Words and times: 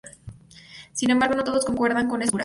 Sin 0.93 1.11
embargo, 1.11 1.35
no 1.35 1.43
todos 1.43 1.63
concuerdan 1.63 2.07
con 2.07 2.23
esta 2.23 2.31
postura. 2.31 2.39